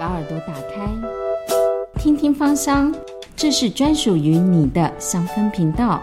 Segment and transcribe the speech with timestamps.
[0.00, 0.90] 把耳朵打开，
[1.98, 2.90] 听听芳香，
[3.36, 6.00] 这是专属于你的香氛频道。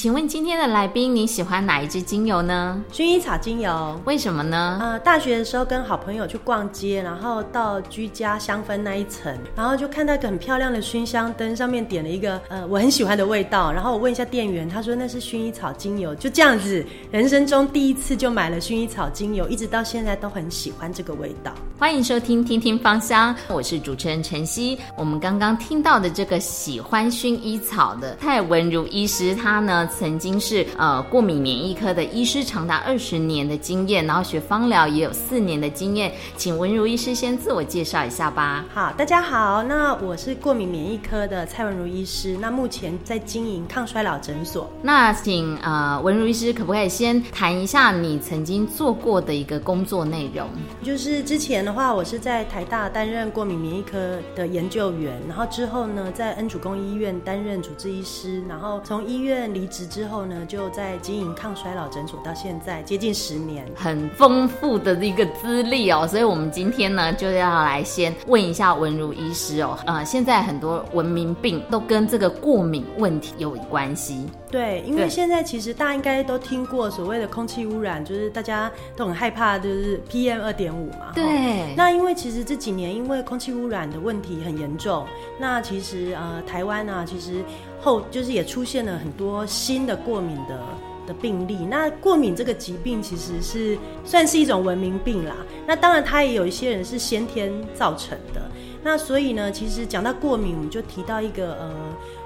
[0.00, 2.82] 请问今天的来宾，你喜欢哪一支精油呢？
[2.90, 4.00] 薰衣草精油。
[4.06, 4.78] 为什么呢？
[4.80, 21.52] 呃，大学的时候跟好朋友去逛街，然后到居家香氛那一层，然后就看到一个很漂亮的熏香灯，上面点了一个呃我很喜欢的味道，然后我问一下店员，他说那是薰衣草精油，就这样子，人生中第一次就买了薰衣草精油，一直到现在都很喜欢这个味道。
[21.78, 24.78] 欢迎收听听听芳香，我是主持人晨曦。
[24.96, 29.88] 我们刚刚听到的这个喜欢薰衣草的蔡文如医师，他呢？
[29.90, 36.12] 曾经是呃过敏免疫科的医师，长达二十年的经验，然后学芳疗也有四年的经验。
[36.36, 38.64] 请文如医师先自我介绍一下吧。
[38.72, 44.70] 好，大家好，那我是过敏免疫科的蔡文如医师，那目前在经营抗衰老诊所。
[44.80, 50.46] 那请呃文如医师可不可以先谈一下你曾经做过的一个工作内容？
[50.82, 59.79] 就是之前的话，我是在台大担任过敏免疫科的研究员，然后之后呢，在恩主公医院担任主治医师，然后从医院离职。
[59.86, 66.06] 之后呢，就在经营抗衰老诊所到现在接近十年，很丰富的一个资历哦。
[66.06, 69.78] 所以，我们今天呢，就要来先问一下文如医师哦。
[69.86, 74.26] 呃，现在很多文明病都跟这个过敏问题有关系。
[74.50, 81.12] 对，因为现在其实大家应该都听过所谓的空气污染，就是大家都很害怕，就是 PM 二点五嘛。
[81.14, 81.72] 对。
[81.76, 85.06] 那因为其实这几年因为空气污染的问题很严重，
[85.38, 87.44] 那其实呃台湾啊，其实
[87.80, 90.60] 后就是也出现了很多新的过敏的
[91.06, 91.56] 的病例。
[91.68, 95.36] 那过敏这个疾病其实是算是一种文明病啦。
[95.66, 98.42] 那当然它也有一些人是先天造成的。
[98.82, 101.70] 那所以呢，其实讲到过敏，我们就提到一个呃。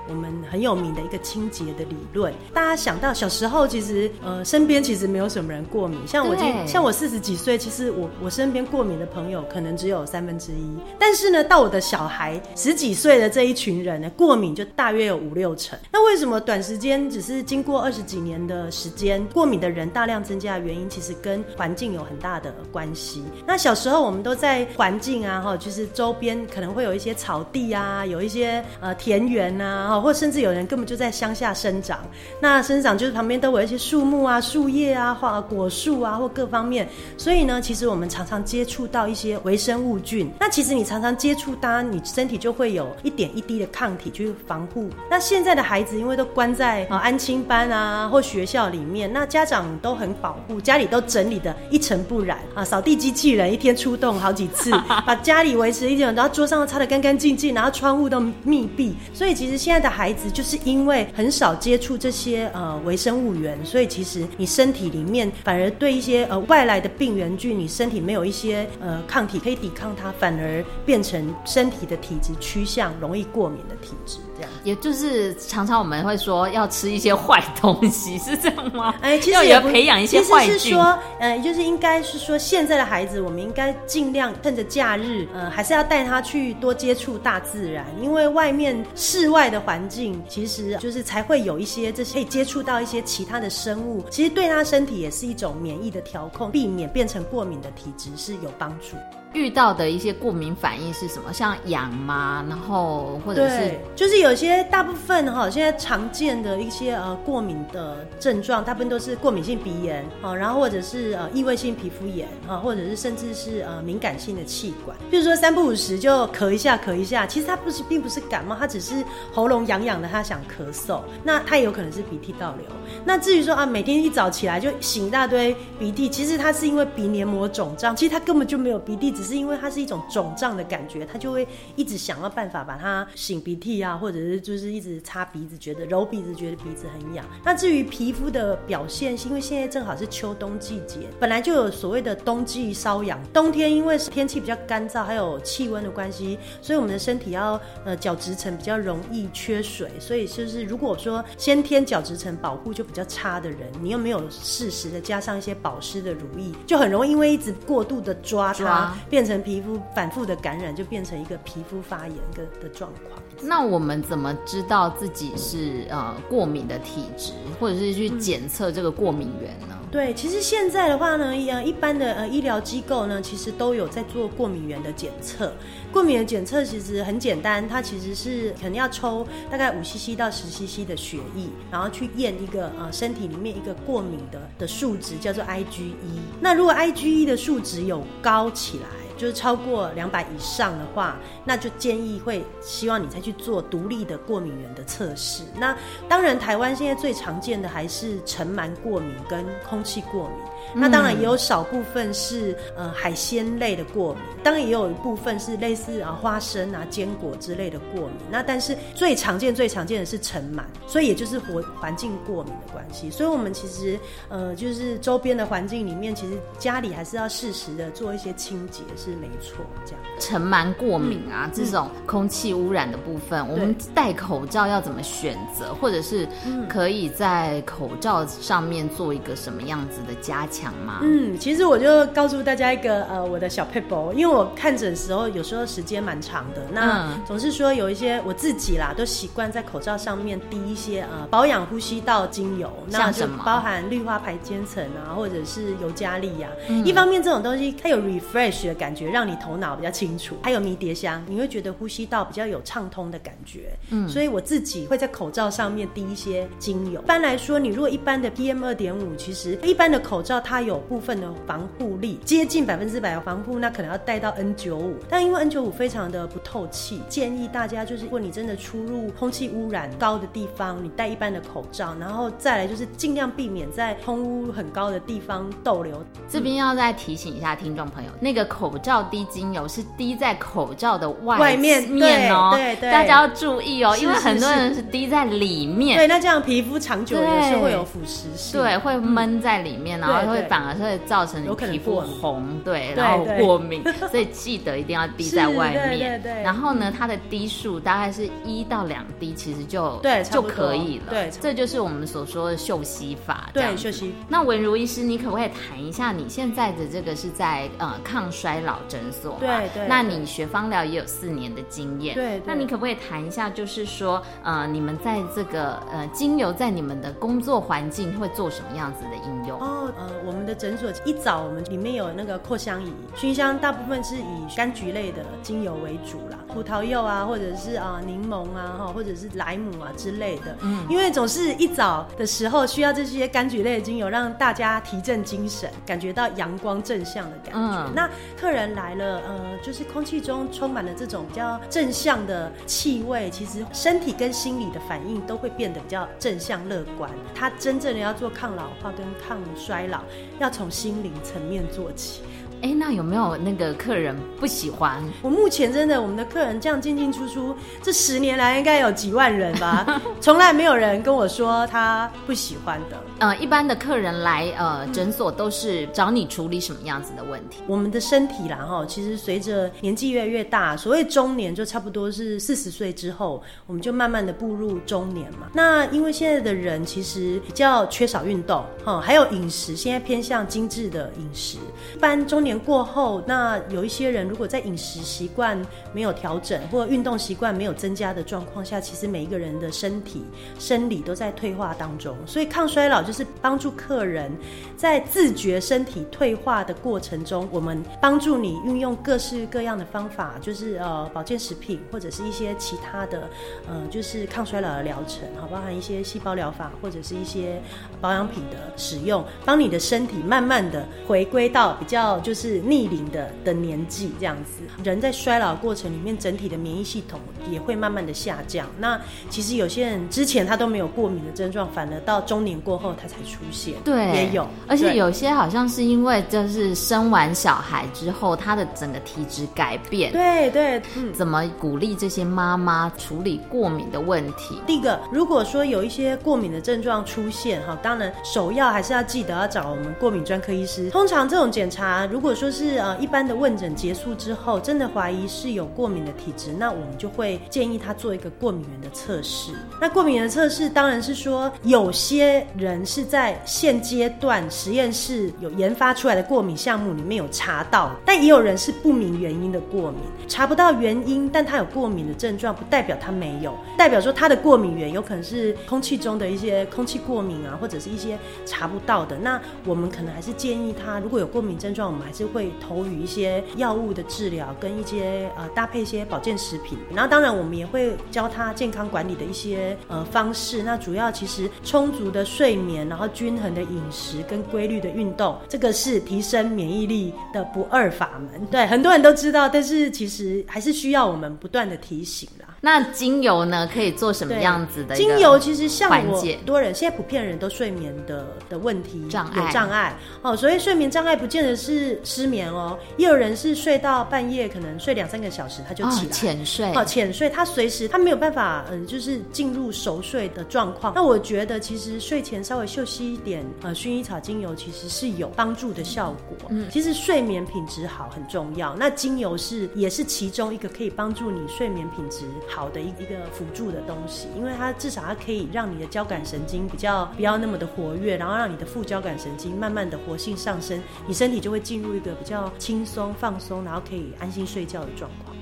[0.09, 15.79] 我们很有名的一个清洁的理论，大家想到小时候，其实呃身边其实没有什么人过敏，像我今像我四十几岁，其实我我身边过敏的朋友可能只有三分之一，但是呢，到我的小孩十几岁的这一群人呢，过敏就大约有五六成。
[15.91, 23.25] 那为什么短时间只是经过二十几年的时间，过敏的人大量增加的原因，其实跟环境有很大的关系。
[23.47, 29.94] 那小时候我们都在环境啊哈，就是周边可能会有一些草地啊，有一些呃田园啊。
[30.01, 32.01] 或甚至有人根本就在乡下生长，
[32.41, 36.89] 那生长就是旁边都有一些树木啊、树叶啊、或果树啊，或各方面。
[37.17, 40.31] 所以呢，其实我们常常接触到一些微生物菌。
[40.41, 44.91] 那其实你常常接触，当然你身体就会有一点一滴的抗体去防护。
[45.09, 54.71] 那现在的孩子因为都关在啊安亲班啊或学校里面，那家长都很保护，家里都整理的一尘不染啊，扫地机器人一天出动好几次，
[55.07, 58.95] 把家里维持一点，然后桌上都擦得干干净净，然后窗户都密闭。
[59.13, 59.84] 所以其实现在。
[59.85, 74.17] 的孩子就是因为很少接触这些呃微生物源，所以其实你身体里面反而对一些呃外来的病原菌，你身体没有一些呃抗体可以抵抗它，反而变成身体的体质趋向容易过敏的体质。
[74.37, 78.95] 这样，也就是常常我们会说要吃一些坏东西，是这样吗？
[79.01, 80.59] 哎，其实也要培养一些坏菌。
[80.59, 98.97] 是说，呃，就是应该是说，现在的孩子，我们应该尽量趁着假日，呃，还是要带他去多接触大自然，因为外面室外的环境，其实就是才会有一些这些可以接触到一些其他的生物，其实对他身体也是一种免疫的调控，避免变成过敏的体质是有帮助。
[99.35, 101.33] 遇到的一些过敏反应是什么？
[101.33, 102.45] 像痒吗？
[102.49, 122.65] 然后或者是就是有些大部分哈，现在常见的一些呃过敏的症状，大部分都是过敏性鼻炎啊，然后或者是呃异位性皮肤炎啊，或者是甚至是呃敏感性的气管，就是说三不五时就咳一下咳一下，其实它不是并不是感冒，它只是喉咙痒痒的，他想咳嗽，那它也有可能是鼻涕倒流。
[123.05, 137.25] 那至于说啊，每天一早起来就擤一大堆鼻涕，其实它是因为鼻黏膜肿胀，其实它根本就没有鼻涕，只是因为它是一种肿胀的感觉，它就会一直想要办法把它擤鼻涕啊，或者是就是一直擦鼻子，觉得揉鼻子，觉得鼻子很痒。
[137.45, 143.19] 那至于皮肤的表现，是因为现在正好是秋冬季节，本来就有所谓的冬季瘙痒。
[143.33, 159.61] 冬天因为天气比较干燥，还有气温的关系，所以我们的身体要呃角质层比较容易缺水，所以就是如果说先天角质层保护就比较差的人，你又没有适时的加上一些保湿的乳液，就很容易因为一直过度的抓它，变成皮。
[159.65, 163.23] 肤反复的感染，就变成一个皮肤发炎的的状况。
[163.41, 169.79] 那我们怎么知道自己是呃过敏的体质，或者是去检测这个过敏源呢？
[169.91, 175.53] 对，其实现在的话呢，一样一般的呃医疗机构呢，其实都有在做过敏源的检测。
[175.93, 185.95] 过敏的检测其实很简单，它其实是可能要抽大概五 CC 到十 CC 的血液，然后去验一个呃身体里面一个过敏的的数值，叫做 IgE。
[186.41, 195.43] 那如果 IgE 的数值有高起来，就是超过两百以上的话，那就建议会希望你再去做独立的过敏源的测试。
[195.57, 195.77] 那
[196.09, 200.39] 当然，台湾现在最常见的还是尘螨过敏跟空气过敏。
[200.75, 208.17] 那当然也有少部分是呃海鲜类的过敏，当然也有一部分是类似啊花生啊坚果之类的过敏。
[208.31, 213.11] 那但是最常见最常见的是尘螨，所以也就是环环境过敏的关系。
[213.11, 219.65] 所以我们其实呃就是周边的环境里面，其实家里还是要适时的做一些清洁是没错。
[219.85, 226.27] 这样尘螨过敏啊这种空气污染的部分，我们戴口罩要怎么选择，或者是
[226.69, 230.73] 可以在口罩上面做一个什么样子的加强？
[231.03, 246.49] 嗯，其实我就告诉大家一个呃，我的小 paper，因为我看诊时候有时候时间蛮长的，那总是说有一些我自己啦，都习惯在口罩上面滴一些呃保养呼吸道精油，那就包含氯化排间层啊，或者是尤加利呀。
[246.85, 253.71] 一方面这种东西它有 refresh 的感觉，让你头脑比较清楚，还有迷迭香，你会觉得呼吸道比较有畅通的感觉。
[253.91, 257.01] 嗯，所以我自己会在口罩上面滴一些精油。
[257.03, 264.95] 一般来说，你如果一般的 PM 二点五，其实一般的口罩它它有部分的防护力，接近百分之百的防护，那可能要戴到 N 九五。
[265.09, 276.01] 但因为 N 九五非常的不透气，建议大家就是，如果你真的出入空气污染高的地方，你戴一般的口罩，然后再来就是尽量避免在空污很高的地方逗留。
[276.29, 290.45] 这边要再提醒一下听众朋友，那个口罩滴精油是滴在口罩的外面面哦，对对，大家要注意哦，因为很多人是滴在里面，对，那这样皮肤长久也是会有腐蚀性，对，会闷在里面，然后会。
[290.55, 296.23] 反而会造成你皮肤红，对，然后过敏，所以记得一定要滴在外面。
[296.45, 301.07] 然后呢，它的滴数大概是一到两滴，其实就对就可以了。
[301.11, 303.49] 对，这就是我们所说的嗅吸法。
[303.53, 304.15] 对，嗅吸。
[304.29, 309.37] 那文如医师，你可不可以谈一下你现在的这个是在呃抗衰老诊所？
[309.41, 309.89] 对对。
[309.89, 312.15] 那你学芳疗也有四年的经验。
[312.15, 312.41] 对。
[312.45, 319.59] 那你可不可以谈一下，就是说呃，你们在这个呃精油在你们的工作环境会做什么样子的应用？
[319.87, 320.35] 哦，呃，我。
[320.35, 330.57] 我们的诊所一早，我们里面有那个扩香仪熏香，大部分是以柑橘类的精油为主啦，葡萄柚啊，或者是啊柠檬啊，哈，或者是莱姆啊之类的。
[330.61, 337.93] 嗯，因为总是一早的时候需要这些柑橘类的精油，让大家提振精神，感觉到阳光正向的感觉。
[337.95, 347.09] 那客人来了，呃，就是空气中充满了这种比较正向的气味，其实身体跟心理的反应都会变得比较正向乐观。
[347.37, 350.03] 他真正的要做抗老化跟抗衰衰老。
[350.39, 352.21] 要从心灵层面做起。
[352.65, 354.99] 哎，那有没有那个客人不喜欢？
[355.21, 362.99] 我目前真的，我们的客人这样进进出出，这十年来应该有几万人吧， 从来没有人跟我说他不喜欢的。
[363.19, 367.63] 呃，一般的客人来呃诊所都是找你处理什么样子的问题？
[367.67, 375.49] 我们的身体啦哈，其实随着年纪越来越大，所谓中年就差不多是四十岁之后，我们就慢慢的步入中年嘛。
[375.53, 381.59] 那因为现在的人其实比较缺少运动哈，还有饮食现在偏向精致的饮食，
[381.95, 382.54] 一般中年。
[382.59, 385.61] 过后，那有一些人如果在饮食习惯
[385.93, 390.25] 没有调整，或运动习惯没有增加的状况下，其实每一个人的身体
[390.59, 392.17] 生理都在退化当中。
[392.27, 394.31] 所以抗衰老就是帮助客人
[394.77, 403.29] 在自觉身体退化的过程中，我们帮助你运用各式各样的方法，就是呃保健食品或者是一些其他的
[403.69, 407.61] 呃就是抗衰老的疗程，好包含一些细胞疗法或者是一些
[408.01, 412.34] 保养品的使用，帮你的身体慢慢的回归到比较就是。
[412.35, 418.67] 是逆龄的的年纪这样子，人在衰老过程里面，整体的免疫系统也会慢慢的下降。
[418.79, 419.01] 那
[419.31, 423.75] 其实有些人之前他都没有过敏的症状，反而到中年过后他才出现。
[423.85, 430.13] 对，也有，而且有些好像是因为就是生完小孩之后，他的整个体质改变。
[430.13, 434.61] 对对，嗯，怎么鼓励这些妈妈处理过敏的问题？
[434.67, 440.89] 第一个，如果说有一些过敏的症状出现，哈，当然首要还是要记得要找我们过敏专科医师。
[440.91, 449.53] 通常这种检查，如果如果说是呃一般的问诊结束之后，真的怀疑是有过敏的体质，那我们就会建议他做一个过敏源的测试。
[449.79, 469.15] 那过敏源的测试当然是说，有些人是在现阶段实验室有研发出来的过敏项目里面有查到，但也有人是不明原因的过敏，查不到原因，但他有过敏的症状，不代表他没有，代表说他的过敏源有可能是空气中的一些空气过敏啊，或者是一些查不到的。
[469.19, 476.79] 那我们可能还是建议他，如果有过敏症状，我们还是会投予一些药物的治疗，跟一些呃搭配一些保健食品。
[476.95, 480.63] 然后当然我们也会教他健康管理的一些呃方式。
[480.63, 488.47] 那主要其实充足的睡眠，然后均衡的饮食跟规律的运动，这个是提升免疫力的不二法门。
[488.47, 492.54] 对，很多人都知道，但是其实还是需要我们不断的提醒啦。
[492.65, 494.97] 那精油呢，可以做什么样子的？
[494.97, 510.95] 精油其实像我多人，现在普遍人都睡眠的的问题障碍有障碍哦，所以睡眠障碍不见得是失眠哦，也有人是睡到半夜，可能睡两三个小时他就起来浅睡哦，浅睡他随时他没有办法嗯，就是进入熟睡的状况。
[510.95, 516.49] 那我觉得其实睡前稍微休息一点，呃，薰衣草精油其实是有帮助的效果。
[516.49, 522.25] 嗯，其实睡眠品质好很重要，那精油是也是其中一个可以帮助你睡眠品质。
[522.47, 535.34] 好好的一一个辅助的东西，因为它至少它可以让你的交感神经比较不要那么的活跃，然后让你的副交感神经慢慢的活性上升，你身体就会进入一个比较轻松放松，然后可以安心睡觉的状况。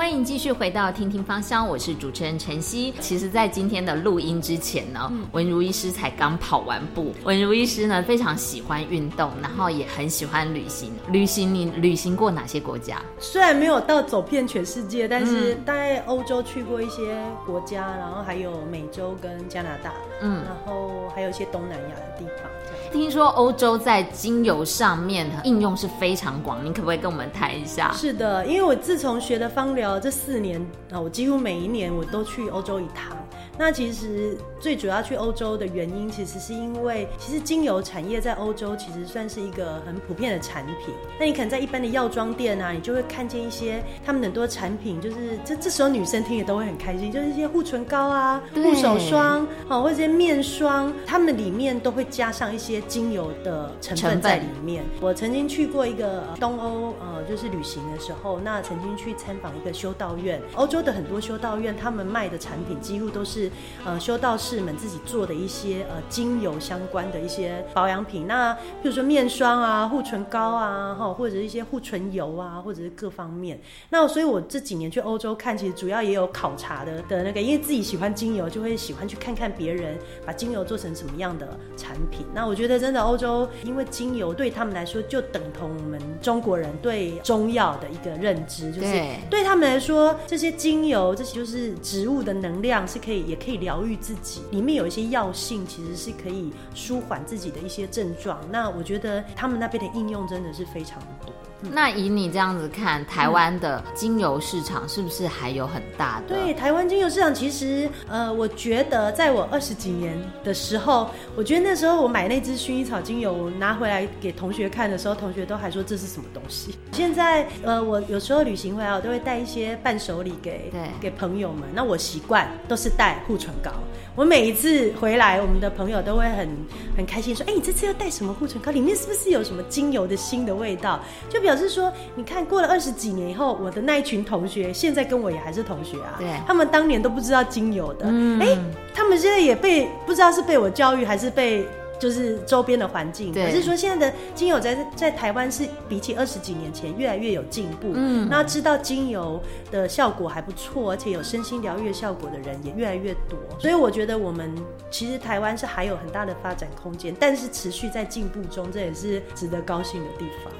[0.00, 2.90] 欢迎继续回到听听芳香，我是主持人晨曦。
[3.00, 7.12] 其实，在今天的录音之前呢，文如医师才刚跑完步。
[7.22, 10.90] 文如医师呢，非常喜欢运动，然后也很喜欢旅行。
[11.08, 13.02] 旅行，你旅行过哪些国家？
[13.18, 17.14] 虽然没有到走遍全世界，但是大概欧洲去过一些
[17.44, 19.92] 国家，然后还有美洲跟加拿大，
[20.22, 22.50] 嗯，然后还有一些东南亚的地方。
[22.92, 27.92] 听说欧洲在精油上面应用是非常广，你可不可以跟我们谈一下？
[27.92, 33.16] 是的，因为我自从学了芳疗这四年啊，我几乎每一年我都去欧洲一趟。
[33.60, 40.94] 那其实最主要去欧洲的原因，其实是因为其实精油产业在欧洲其实算是一个很普遍的产品。
[41.18, 54.82] 那你可能在一般的药妆店啊，你就会看见一些他们很多产品，就是这这时候女生听也都会很开心，就是一些护唇膏啊、护手霜哦，或者一些面霜，他们里面都会加上一些精油的成分在里面。
[55.02, 63.49] 我曾经去过一个东欧呃，就是旅行的时候，那曾经去参访一个修道院，欧洲的很多修道院，他们卖的产品几乎都是。
[63.84, 73.60] 呃，修道士们自己做的一些呃精油相关的一些保养品，那比如说面霜啊、护唇膏啊，哈，或者一些护唇油啊，或者是各方面。
[73.90, 82.24] 那所以我这几年去欧洲看，其实主要也有考察的的那个，因为自己喜欢精油，就会喜欢去看看别人把精油做成什么样的产品。
[82.32, 93.39] 那我觉得真的欧洲，因为精油对他们来说就等同我们中国人对中药的一个认知，就是对他们来说，这些精油这些就是植物的能量是可以也。
[93.42, 98.38] 可以疗愈自己，里面有一些药性，其实是可以舒缓自己的一些症状。
[98.52, 101.32] 那我觉得他们那边的应用真的是非常多。
[101.62, 106.34] 那以你这样子看，台湾的精油市场是不是还有很大的？
[106.34, 116.74] 对，台湾精油市场其实，呃，我觉得在我二十几年的时候，我觉得那时候我买那支薰衣草精油拿回来给同学看的时候，同学都还说这是什么东西。
[116.92, 121.68] 现在，呃，我有时候旅行回来，我都会带一些伴手礼给给朋友们。
[121.74, 123.70] 那我习惯都是带护唇膏。
[124.16, 126.48] 我每一次回来，我们的朋友都会很
[126.96, 128.70] 很开心说：“哎，你这次要带什么护唇膏？
[128.70, 131.00] 里面是不是有什么精油的新的味道？”
[131.30, 136.14] 就表示说，你看过了二十几年以后，我的那一群同学现在跟我也还是同学啊。
[136.18, 138.06] 对，他们当年都不知道精油的，
[138.40, 138.56] 哎，
[138.94, 141.66] 他们现在也被不知道是被我教育还是被。
[142.00, 147.92] 就是周边的环境，可是说现在的精油在在台湾是比起二十几年前越来越有进步。
[147.92, 149.38] 嗯，那知道精油
[149.70, 153.38] 的效果还不错，而且有身心疗愈效果的人也越来越多。
[153.58, 154.50] 所以我觉得我们
[154.90, 160.50] 其实台湾是还有很大的发展空间，但是持续在进步中，这也是值得高兴的地方。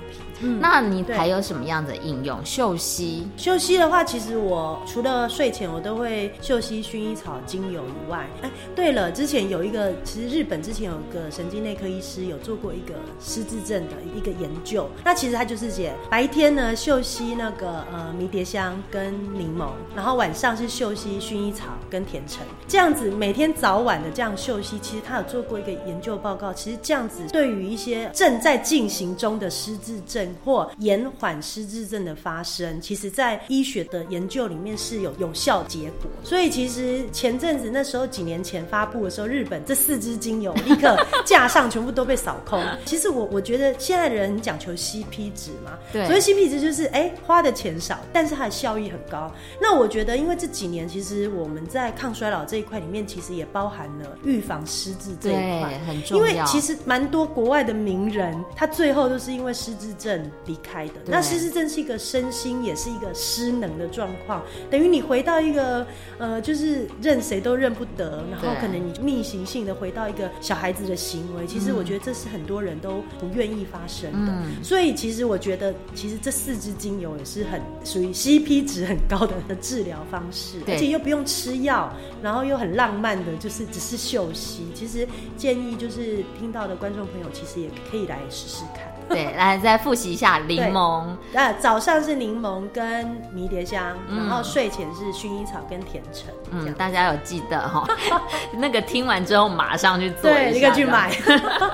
[0.42, 2.38] 嗯，那你还有什么样的应用？
[2.44, 36.11] 嗅吸，嗅吸的话，其实我除了睡前我都会嗅吸薰衣草精油以外，哎，对了，之前有一个，其实日本之前有个神经内科医师有做过一个失智症的一个研究，那其实他就是写白天呢嗅吸那个呃迷迭香跟柠檬，然后晚上是嗅吸薰衣草跟甜橙，这样子每天早晚的这样嗅吸，其实他有做过一个研究报告，其实这样子对于一些正在进行中的失智症或延缓失智症的发生，其实在医学的研究里面是有有效结果。
[36.23, 42.63] 所以其实前阵子那时候几年前发布的时候，日本这四支精油立刻 架上全部都被扫空。
[42.85, 49.33] 其实我我觉得现在的人很讲求 CP 值嘛，对，所以 CP 值就是哎花的钱少，但是它的效益很高。
[49.61, 56.27] 那我觉得因为这几年其实我们在抗衰老这一块里面，其实也包含了预防失智这一块，很重要。
[56.27, 60.95] 因为其实蛮多国外的名人，他最后都是因为失智症离开的。
[61.07, 65.87] 那失智症是一个身心也是一个失能的状况，等于你回到一个
[66.19, 71.47] 呃，就是认谁都认不得，然后可能你逆行性的回到一个小孩子的行为。
[71.47, 74.33] 其实我觉得这是很多人都不愿意发生的。
[74.62, 84.67] 所以其实我觉得，其实这四支精油也是很属于 CP 值很高的的治疗方式，而且又不用吃药，然后又很浪漫的，就是只是嗅息。
[84.75, 89.00] 其实建议就是听到的观众朋友，其实也可以来试试看。
[89.12, 91.05] 对，来再复习一下柠檬。
[91.35, 96.26] 呃，早上是柠檬跟迷迭香，然后睡前是薰衣草跟甜橙。
[96.52, 97.85] 嗯，大家有记得哈？
[98.55, 101.11] 那个听完之后马上去做一下，去买。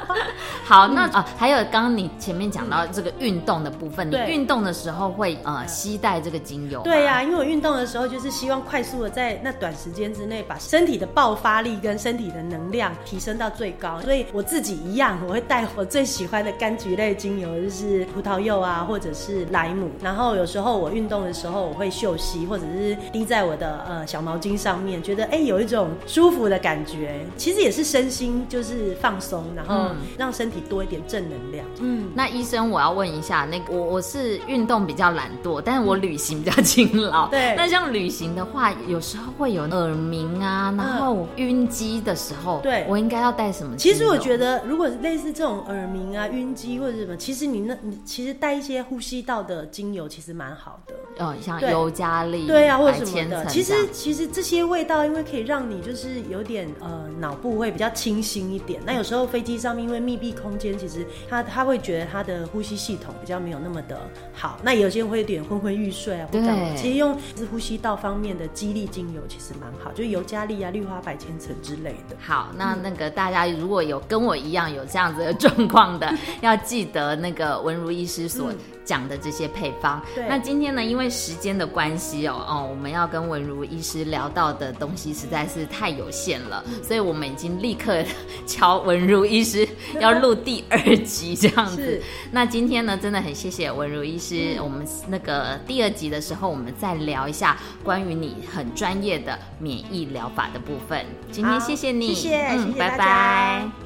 [0.64, 6.80] 好，那啊，还有刚刚你前面讲到这个运动的部分，你运动的时候会呃携带这个精油？
[6.82, 17.14] 对呀，因为我运动的时候就是希望快速的在那短时间之内把身体的爆发力跟身体的能量提升到最高，所以我自己一样，我会带我最喜欢的柑橘类。
[17.25, 19.90] 精油就是葡萄柚啊，或者是莱姆。
[20.02, 27.20] 然后有时候我运动的时候，我会嗅吸，或者是滴在我的呃小毛巾上面，觉得哎有一种舒服的感觉。
[27.36, 31.64] 其实也是身心就是放松，然后让身体多一点正能量。
[31.80, 37.28] 嗯，那医生我要问一下，那个我我是运动比较懒惰，但是我旅行比较勤劳。
[37.28, 37.54] 对。
[37.56, 43.76] 那像旅行的话，有时候会有耳鸣啊，然后晕机的时候，对我应该要带什么？
[43.76, 47.16] 其实我觉得，如果类似这种耳鸣啊、晕机或者什么。
[47.16, 50.94] 其实你那，你其实带一些呼吸道的精油，其实蛮好的。
[51.24, 53.46] 哦，像尤加利，对啊，或者什么的。
[53.46, 58.82] 其实其实这些味道，因为可以让你就是有点呃脑部会比较清新一点。
[58.84, 63.98] 那有时候飞机上面因为密闭空间，其实他他会觉得他的呼吸系统比较没有那么的
[64.34, 64.58] 好。
[64.62, 66.42] 那有些人会有点昏昏欲睡啊，对。
[66.76, 72.16] 其实用是呼吸道方面的激励精油，其实蛮好，就尤加利啊、绿花百千层之类的。
[72.20, 78.52] 好，那那个大家如果有跟我一样有这样子的状况的， 要记得那个文如医师所。
[78.86, 88.00] 讲的这些配方，那今天呢，因为时间的关系哦哦，我们要跟文如医师聊到的东西实在是太有限了，所以我们已经立刻
[88.46, 92.00] 敲文如医师要录第二集这样子。
[92.30, 101.04] 那今天呢，真的很谢谢文如医师，我们那个第二集的时候，我们再聊一下关于你很专业的免疫疗法的部分。
[101.32, 103.85] 今天谢谢你，谢谢，拜拜。